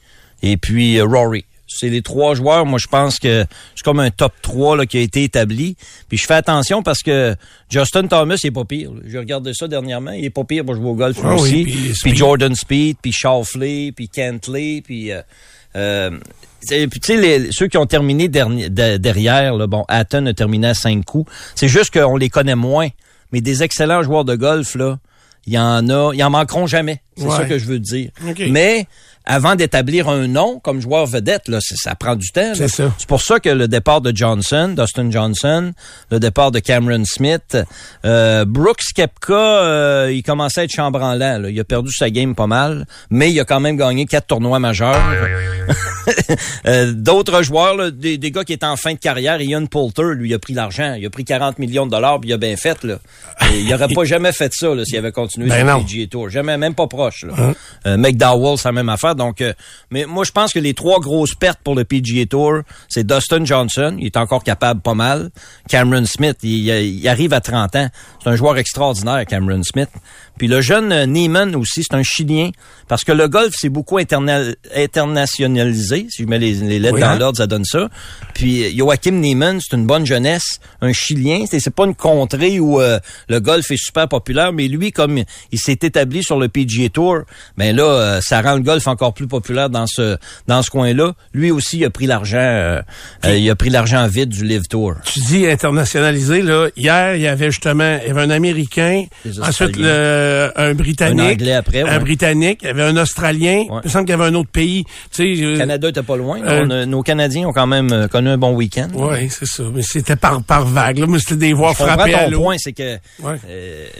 [0.41, 1.45] Et puis euh, Rory.
[1.75, 4.97] C'est les trois joueurs, moi je pense que c'est comme un top 3 là, qui
[4.97, 5.75] a été établi.
[6.07, 7.35] Puis je fais attention parce que
[7.69, 8.91] Justin Thomas, il est pas pire.
[9.07, 11.93] J'ai regardé ça dernièrement, il est pas pire pour jouer au golf Ah oui, aussi.
[12.03, 12.15] puis.
[12.15, 15.11] Jordan Speed, puis Shoffley, puis Kentley, puis...
[15.11, 15.21] euh,
[15.75, 16.11] euh,
[16.67, 20.33] puis tu sais, les- ceux qui ont terminé derni- de- derrière, là, bon, Hatton a
[20.33, 21.29] terminé à cinq coups.
[21.55, 22.87] C'est juste qu'on les connaît moins.
[23.31, 24.99] Mais des excellents joueurs de golf, là,
[25.45, 27.01] il y en a, ils en manqueront jamais.
[27.17, 27.31] C'est Ouais.
[27.35, 28.11] ça que je veux dire.
[28.49, 28.85] Mais
[29.25, 32.41] avant d'établir un nom comme joueur vedette, là, c'est- ça prend du temps.
[32.41, 32.55] là.
[32.55, 32.91] C'est ça.
[32.97, 35.73] C'est pour ça que le départ de Johnson, Dustin Johnson,
[36.11, 37.57] le départ de Cameron Smith,
[38.05, 41.39] euh, Brooks Kepka, euh, il commençait à être chambranlant.
[41.39, 41.49] Là.
[41.49, 44.59] Il a perdu sa game pas mal, mais il a quand même gagné quatre tournois
[44.59, 45.01] majeurs.
[46.65, 50.13] Euh, D'autres joueurs, là, des, des gars qui étaient en fin de carrière, Ian Poulter,
[50.15, 50.95] lui, il a pris l'argent.
[50.99, 52.83] Il a pris 40 millions de dollars, puis il a bien fait.
[52.83, 52.95] Là.
[53.53, 56.07] Et il aurait pas jamais fait ça là, s'il avait continué Ben sur le PGA
[56.07, 56.29] Tour.
[56.29, 57.23] Jamais, même pas proche.
[57.23, 57.53] Là.
[57.85, 59.12] Euh, McDowell, c'est la même affaire.
[59.15, 59.53] Donc, euh,
[59.91, 63.45] mais moi, je pense que les trois grosses pertes pour le PGA Tour, c'est Dustin
[63.45, 65.31] Johnson, il est encore capable pas mal.
[65.69, 67.89] Cameron Smith, il, il arrive à 30 ans.
[68.23, 69.89] C'est un joueur extraordinaire, Cameron Smith.
[70.37, 72.49] Puis le jeune euh, Neiman aussi, c'est un Chilien,
[72.87, 76.07] parce que le golf, c'est beaucoup internationalisé.
[76.09, 77.19] Si je mets les, lettres dans hein?
[77.19, 77.89] l'ordre, ça donne ça.
[78.33, 81.45] Puis euh, Joachim Neiman, c'est une bonne jeunesse, un Chilien.
[81.47, 82.99] C'est pas une contrée où euh,
[83.29, 87.19] le golf est super populaire, mais lui, comme il s'est établi sur le PGA Tour,
[87.57, 91.13] ben là, ça rend le golf encore plus populaire dans ce dans ce coin-là.
[91.33, 92.81] Lui aussi, il a pris l'argent,
[93.25, 94.93] il a pris l'argent vide du Live Tour.
[95.05, 96.67] Tu dis internationalisé là.
[96.77, 99.05] Hier, il y avait justement, il y avait un Américain,
[99.41, 100.13] ensuite le
[100.43, 101.19] euh, un Britannique.
[101.19, 102.59] Un Anglais après, Un Britannique.
[102.63, 103.65] Il y avait un Australien.
[103.69, 104.83] Il me semble qu'il y avait un autre pays.
[105.11, 106.39] Tu sais, Canada était pas loin.
[106.43, 108.87] Euh, nos Canadiens ont quand même euh, connu un bon week-end.
[108.93, 109.63] Oui, c'est ça.
[109.73, 110.99] Mais c'était par, par vague.
[110.99, 111.07] Là.
[111.07, 112.97] Mais c'était des voix frappées à ton point, c'est que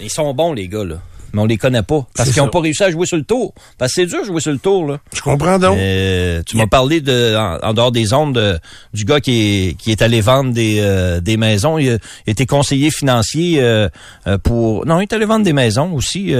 [0.01, 0.83] ils sont bons, les gars.
[0.83, 0.95] là
[1.33, 3.53] mais on les connaît pas parce qu'ils n'ont pas réussi à jouer sur le tour.
[3.77, 4.99] Parce que c'est dur de jouer sur le tour là.
[5.13, 5.77] Je comprends donc.
[5.77, 8.59] Euh, tu m'as parlé de en, dehors des ondes
[8.93, 9.31] du gars qui
[9.69, 11.77] est qui est allé vendre des euh, des maisons.
[11.79, 13.89] Il, était conseiller financier euh,
[14.43, 16.33] pour non, il est allé vendre des maisons aussi.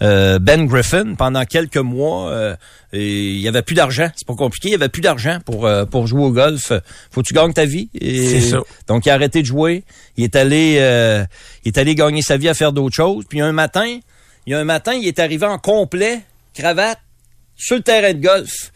[0.00, 2.56] ben Griffin pendant quelques mois.
[2.92, 5.68] Et il y avait plus d'argent, c'est pas compliqué, il y avait plus d'argent pour
[5.90, 6.72] pour jouer au golf.
[7.10, 7.90] Faut que tu gagnes ta vie.
[8.00, 8.58] C'est ça.
[8.86, 9.82] Donc il a arrêté de jouer,
[10.16, 10.76] il est allé
[11.64, 13.24] il est allé gagner sa vie à faire d'autres choses.
[13.28, 13.98] Puis un matin,
[14.46, 16.20] il y a un matin, il est arrivé en complet,
[16.54, 17.00] cravate,
[17.56, 18.72] sur le terrain de golf.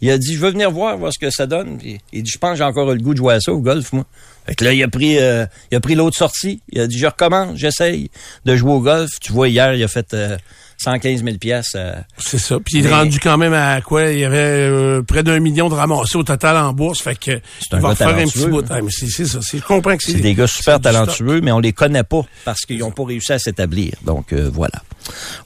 [0.00, 1.78] Il a dit, je veux venir voir, voir ce que ça donne.
[1.82, 3.92] il dit, je pense que j'ai encore le goût de jouer à ça au golf,
[3.92, 4.04] moi.
[4.46, 6.60] Fait que là, il a pris, euh, il a pris l'autre sortie.
[6.70, 8.10] Il a dit, je recommence, j'essaye
[8.44, 9.10] de jouer au golf.
[9.20, 10.36] Tu vois, hier, il a fait euh,
[10.78, 11.76] 115 000 pièces.
[12.18, 12.58] c'est ça.
[12.60, 14.10] Puis il est rendu quand même à quoi?
[14.10, 17.00] Il y avait euh, près d'un million de ramassés au total en bourse.
[17.00, 17.40] Fait que
[17.72, 18.64] il va faire un petit bout.
[18.90, 19.38] c'est ça.
[19.40, 22.78] Je comprends que c'est des gars super talentueux, mais on les connaît pas parce qu'ils
[22.78, 23.94] n'ont pas réussi à s'établir.
[24.04, 24.82] Donc euh, voilà.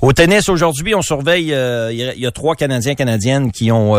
[0.01, 1.53] Au tennis aujourd'hui, on surveille.
[1.53, 3.95] Euh, il y, a trois Canadiens canadiennes qui ont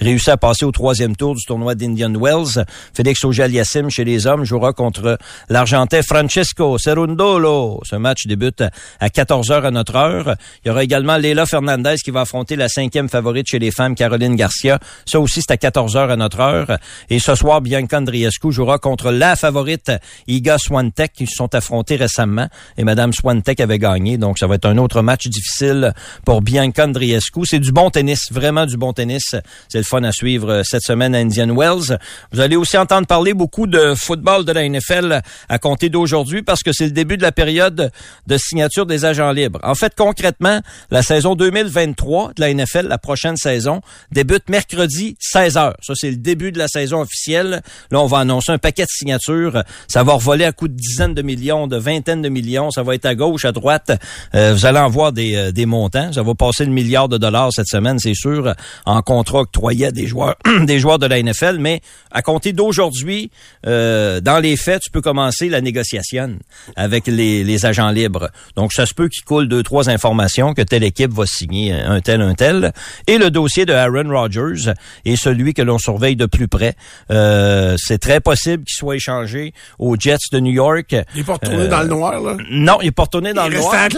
[0.00, 2.64] réussi à passer au troisième tour du tournoi d'Indian Wells.
[2.94, 7.80] Félix Auger-Aliassime chez les hommes jouera contre l'Argentin Francesco Cerundolo.
[7.84, 8.62] Ce match débute
[9.00, 10.36] à 14 h à notre heure.
[10.64, 13.94] Il y aura également Leila Fernandez qui va affronter la cinquième favorite chez les femmes,
[13.94, 14.78] Caroline Garcia.
[15.06, 16.78] Ça aussi, c'est à 14 heures à notre heure.
[17.10, 19.92] Et ce soir, Bianca Andriescu jouera contre la favorite
[20.26, 22.48] Iga Swantek qui se sont affrontés récemment.
[22.76, 24.18] Et Madame Swantek avait gagné.
[24.18, 25.92] Donc, ça va être un autre match difficile
[26.24, 27.44] pour Bianca Andriescu.
[27.44, 29.34] C'est du bon tennis, vraiment du bon tennis.
[29.68, 31.98] C'est le fun à suivre cette semaine à Indian Wells.
[32.32, 36.62] Vous allez aussi entendre parler beaucoup de football de la NFL à compter d'aujourd'hui parce
[36.62, 37.90] que c'est le début de la période
[38.26, 39.60] de signature des agents libres.
[39.62, 40.60] En fait, concrètement,
[40.90, 45.74] la saison 2023 de la NFL, la prochaine saison, débute mercredi 16h.
[45.80, 47.62] Ça, c'est le début de la saison officielle.
[47.90, 49.62] Là, on va annoncer un paquet de signatures.
[49.88, 52.70] Ça va revoler à coups de dizaines de millions, de vingtaines de millions.
[52.70, 53.92] Ça va être à gauche, à droite.
[54.34, 56.12] Euh, vous allez en voir des, euh, des montants.
[56.12, 58.54] Ça va passer le milliard de dollars cette semaine, c'est sûr,
[58.86, 61.56] en contrat octroyé à des joueurs, des joueurs de la NFL.
[61.58, 63.30] Mais à compter d'aujourd'hui,
[63.66, 66.38] euh, dans les faits, tu peux commencer la négociation
[66.76, 68.30] avec les, les agents libres.
[68.56, 72.00] Donc, ça se peut qu'il coule deux, trois informations que telle équipe va signer un
[72.00, 72.72] tel, un tel.
[73.06, 74.72] Et le dossier de Aaron Rodgers
[75.04, 76.74] est celui que l'on surveille de plus près.
[77.10, 80.94] Euh, c'est très possible qu'il soit échangé aux Jets de New York.
[81.14, 82.36] Il est pas retourné dans le noir, là?
[82.50, 83.88] Non, il est pas retourné dans il le noir.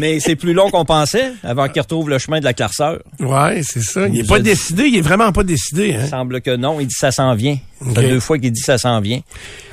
[0.00, 3.00] mais c'est plus long qu'on pensait avant qu'il retrouve le chemin de la clarceur.
[3.20, 4.08] Ouais, c'est ça.
[4.08, 4.84] Il, est pas décidé.
[4.84, 5.94] Il est vraiment pas décidé.
[5.94, 6.00] Hein?
[6.04, 6.80] Il semble que non.
[6.80, 7.58] Il dit ça s'en vient.
[7.80, 9.20] Ça fait deux fois qu'il dit ça s'en vient.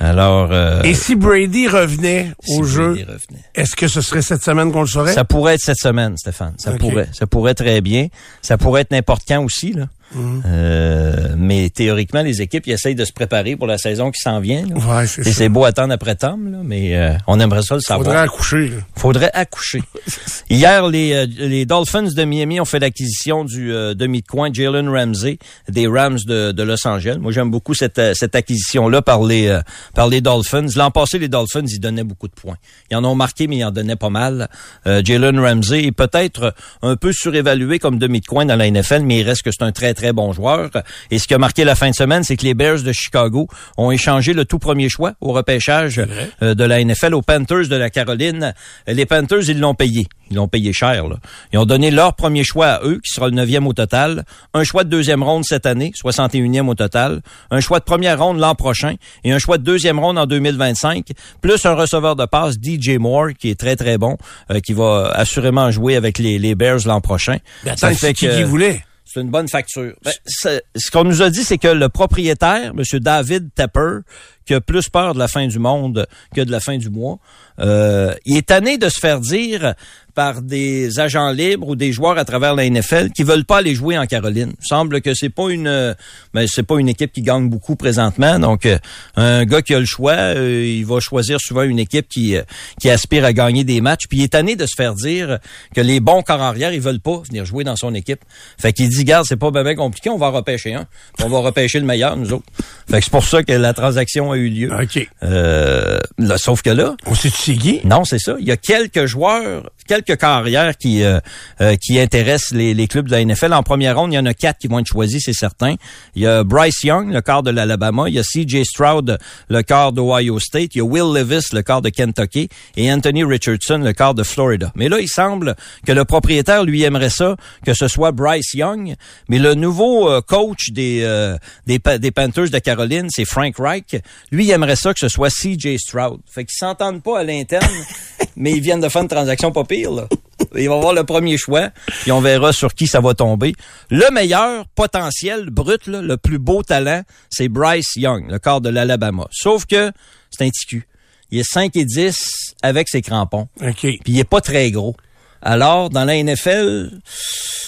[0.00, 0.48] Alors.
[0.52, 3.06] Euh, Et si Brady revenait au jeu,
[3.54, 5.12] est-ce que ce serait cette semaine qu'on le saurait?
[5.12, 6.54] Ça pourrait être cette semaine, Stéphane.
[6.58, 7.08] Ça pourrait.
[7.12, 8.08] Ça pourrait très bien.
[8.42, 9.86] Ça pourrait être n'importe quand aussi, là.
[10.16, 14.40] Euh, mais théoriquement, les équipes ils essayent de se préparer pour la saison qui s'en
[14.40, 14.64] vient.
[14.66, 17.80] Ouais, c'est Et c'est beau attendre après temps, là, mais euh, on aimerait ça le
[17.80, 18.06] savoir.
[18.06, 18.68] Faudrait accoucher.
[18.68, 18.76] Là.
[18.96, 19.82] Faudrait accoucher.
[20.50, 24.88] Hier, les, euh, les Dolphins de Miami ont fait l'acquisition du demi de coin Jalen
[24.88, 27.16] Ramsey des Rams de, de Los Angeles.
[27.20, 29.60] Moi, j'aime beaucoup cette, cette acquisition-là par les
[29.94, 30.66] par les Dolphins.
[30.76, 32.56] L'an passé, les Dolphins, ils donnaient beaucoup de points.
[32.90, 34.48] Ils en ont marqué, mais ils en donnaient pas mal.
[34.84, 39.20] Jalen Ramsey est peut-être un peu surévalué comme demi de coin dans la NFL, mais
[39.20, 40.70] il reste que c'est un très très bon joueur.
[41.12, 43.46] Et ce qui a marqué la fin de semaine, c'est que les Bears de Chicago
[43.76, 46.02] ont échangé le tout premier choix au repêchage
[46.42, 48.54] euh, de la NFL aux Panthers de la Caroline.
[48.86, 50.06] Les Panthers, ils l'ont payé.
[50.30, 51.08] Ils l'ont payé cher.
[51.08, 51.16] Là.
[51.52, 54.24] Ils ont donné leur premier choix à eux, qui sera le neuvième au total.
[54.54, 57.20] Un choix de deuxième ronde cette année, 61e au total.
[57.50, 58.94] Un choix de première ronde l'an prochain.
[59.24, 61.08] Et un choix de deuxième ronde en 2025.
[61.40, 64.16] Plus un receveur de passe, DJ Moore, qui est très, très bon,
[64.50, 67.36] euh, qui va assurément jouer avec les, les Bears l'an prochain.
[67.76, 68.82] ça fait que, qui voulait?
[69.12, 69.94] C'est une bonne facture.
[70.02, 72.82] Ben, ce qu'on nous a dit, c'est que le propriétaire, M.
[73.00, 73.98] David Tepper,
[74.44, 77.18] qui a plus peur de la fin du monde que de la fin du mois.
[77.58, 79.74] Euh, il est tanné de se faire dire
[80.14, 83.74] par des agents libres ou des joueurs à travers la NFL qui veulent pas aller
[83.74, 84.52] jouer en Caroline.
[84.60, 85.94] Il semble que c'est pas une euh,
[86.34, 88.38] ben, c'est pas une équipe qui gagne beaucoup présentement.
[88.38, 88.78] Donc euh,
[89.16, 92.36] un gars qui a le choix, euh, il va choisir souvent une équipe qui
[92.80, 94.06] qui aspire à gagner des matchs.
[94.08, 95.38] Puis il est tanné de se faire dire
[95.74, 98.20] que les bons corps arrière, ils veulent pas venir jouer dans son équipe.
[98.58, 100.86] Fait qu'il dit garde, c'est pas bien compliqué, on va repêcher un.
[101.22, 102.46] On va repêcher le meilleur nous autres.
[102.90, 104.70] Fait que c'est pour ça que la transaction a eu lieu.
[104.72, 105.08] OK.
[105.22, 107.80] Euh, là, sauf que là, On sait qui?
[107.84, 108.36] non, c'est ça.
[108.38, 111.20] Il y a quelques joueurs, quelques carrières qui euh,
[111.60, 113.52] euh, qui intéressent les, les clubs de la NFL.
[113.52, 115.74] En première ronde, il y en a quatre qui vont être choisis, c'est certain.
[116.14, 118.08] Il y a Bryce Young, le quart de l'Alabama.
[118.08, 118.64] Il y a C.J.
[118.64, 119.18] Stroud,
[119.48, 120.74] le quart d'Ohio State.
[120.74, 122.48] Il y a Will Levis, le quart de Kentucky.
[122.76, 124.72] Et Anthony Richardson, le quart de Florida.
[124.74, 125.54] Mais là, il semble
[125.86, 128.94] que le propriétaire, lui, aimerait ça, que ce soit Bryce Young.
[129.28, 133.96] Mais le nouveau euh, coach des, euh, des, des Panthers de Caroline, c'est Frank Reich.
[134.30, 135.78] Lui, il aimerait ça que ce soit C.J.
[135.78, 136.20] Stroud.
[136.30, 137.66] Fait qu'ils s'entendent pas à l'interne,
[138.36, 140.08] mais ils viennent de faire une transaction pas pire, là.
[140.56, 141.70] Il va avoir le premier choix,
[142.02, 143.54] puis on verra sur qui ça va tomber.
[143.90, 148.68] Le meilleur potentiel brut, là, le plus beau talent, c'est Bryce Young, le quart de
[148.68, 149.28] l'Alabama.
[149.30, 149.92] Sauf que
[150.30, 150.86] c'est un ticu.
[151.30, 153.48] Il est 5 et 10 avec ses crampons.
[153.62, 153.80] OK.
[153.80, 154.94] Puis il est pas très gros.
[155.40, 156.90] Alors, dans la NFL,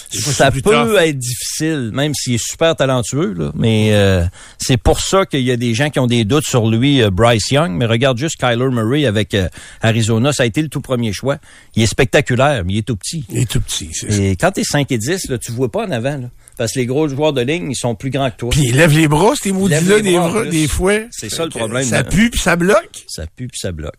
[0.09, 3.33] ça peut être difficile, même s'il est super talentueux.
[3.33, 3.51] Là.
[3.53, 4.23] Mais euh,
[4.67, 7.11] c'est pour ça qu'il y a des gens qui ont des doutes sur lui, euh,
[7.11, 7.73] Bryce Young.
[7.73, 9.47] Mais regarde juste Kyler Murray avec euh,
[9.81, 10.33] Arizona.
[10.33, 11.37] Ça a été le tout premier choix.
[11.75, 13.25] Il est spectaculaire, mais il est tout petit.
[13.29, 14.23] Il est tout petit, c'est ça.
[14.23, 16.17] Et quand t'es 5 et 10, là, tu vois pas en avant.
[16.17, 18.49] Là, parce que les gros joueurs de ligne, ils sont plus grands que toi.
[18.49, 21.07] Puis il lève les bras, ces maudits-là, des, bras des fouets.
[21.11, 22.03] C'est ça le problème, Ça là.
[22.03, 23.03] pue puis ça bloque.
[23.07, 23.93] Ça pue puis ça bloque.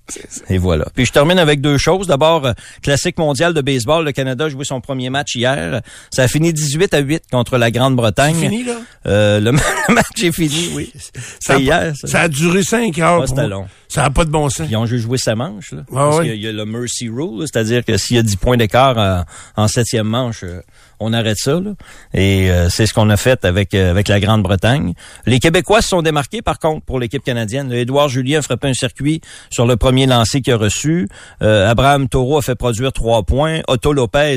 [0.49, 0.87] Et voilà.
[0.95, 2.07] Puis je termine avec deux choses.
[2.07, 2.53] D'abord, euh,
[2.83, 4.05] classique mondial de baseball.
[4.05, 5.83] Le Canada a joué son premier match hier.
[6.11, 8.35] Ça a fini 18 à 8 contre la Grande-Bretagne.
[8.35, 8.77] C'est fini, là?
[9.07, 9.53] Euh, le
[9.89, 10.93] match est fini, oui.
[11.41, 11.93] Ça a, C'est hier.
[11.97, 12.07] ça.
[12.09, 13.21] ça a duré cinq heures.
[13.21, 13.67] Ouais, c'était long.
[13.89, 14.67] Ça n'a pas de bon sens.
[14.71, 15.73] Ils ont juste joué sa manche.
[15.73, 18.17] Là, Ouais, parce qu'il y a- il y a le mercy rule, c'est-à-dire que s'il
[18.17, 19.23] y a 10 points d'écart euh,
[19.57, 20.61] en septième manche, euh,
[21.01, 21.55] on arrête ça.
[21.61, 21.73] là.
[22.15, 24.95] Et euh, c'est ce qu'on a fait avec euh, avec la Grande-Bretagne.
[25.27, 27.73] Les Québécois se sont démarqués, par contre, pour l'équipe canadienne.
[27.73, 31.09] Édouard Julien a frappé un circuit sur le premier lancé qu'il a reçu.
[31.43, 33.61] Euh, Abraham Taureau a fait produire trois points.
[33.69, 34.37] Otto Lopez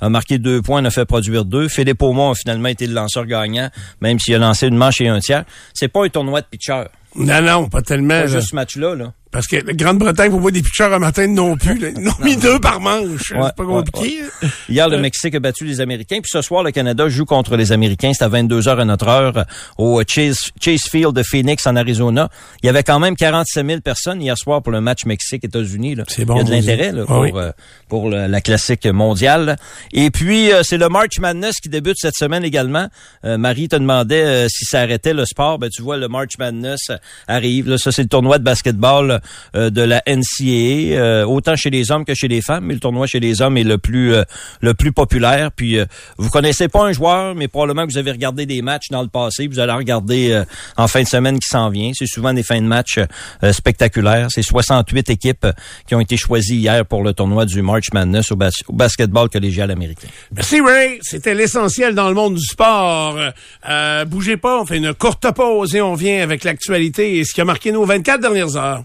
[0.00, 1.68] a marqué deux points, en a fait produire deux.
[1.68, 3.70] Philippe Aumont a finalement été le lanceur gagnant,
[4.00, 5.44] même s'il a lancé une manche et un tiers.
[5.74, 6.84] C'est pas un tournoi de pitchers.
[7.16, 8.20] Non, non, pas tellement.
[8.20, 9.12] Pas juste ce match-là, là.
[9.32, 11.78] Parce que la Grande-Bretagne, vous voyez des pitchers un matin non plus.
[11.78, 11.88] Là.
[11.96, 13.30] Ils ont mis deux par manche.
[13.30, 14.20] Ouais, c'est pas ouais, compliqué.
[14.42, 14.48] hein.
[14.68, 16.16] Hier, le Mexique a battu les Américains.
[16.20, 18.10] Puis ce soir, le Canada joue contre les Américains.
[18.12, 19.44] C'est à 22h à notre heure
[19.78, 22.28] au Chase, Chase Field de Phoenix, en Arizona.
[22.62, 25.96] Il y avait quand même 47 000 personnes hier soir pour le match Mexique-États-Unis.
[26.08, 27.30] C'est bon, Il y a de l'intérêt Ah pour, oui.
[27.34, 27.52] euh,
[27.88, 29.56] pour le- la classique mondiale.
[29.92, 32.88] Et puis, euh, c'est le March Madness qui débute cette semaine également.
[33.24, 35.60] Euh, Marie te demandait si ça arrêtait le sport.
[35.60, 36.90] Ben, tu vois, le March Madness
[37.28, 37.68] arrive.
[37.68, 39.19] Là, ça, c'est le tournoi de basketball
[39.54, 42.66] de la NCAA, euh, autant chez les hommes que chez les femmes.
[42.66, 44.24] Mais le tournoi chez les hommes est le plus euh,
[44.60, 45.50] le plus populaire.
[45.52, 45.84] Puis, euh,
[46.18, 49.08] vous connaissez pas un joueur, mais probablement que vous avez regardé des matchs dans le
[49.08, 49.46] passé.
[49.46, 50.44] Vous allez en regarder euh,
[50.76, 51.90] en fin de semaine qui s'en vient.
[51.94, 54.28] C'est souvent des fins de match euh, spectaculaires.
[54.30, 55.52] C'est 68 équipes euh,
[55.86, 58.36] qui ont été choisies hier pour le tournoi du March Madness au
[58.72, 60.08] basketball collégial américain.
[60.34, 63.18] Merci Ray, c'était l'essentiel dans le monde du sport.
[63.68, 67.34] Euh, bougez pas, on fait une courte pause et on vient avec l'actualité et ce
[67.34, 68.84] qui a marqué nos 24 dernières heures.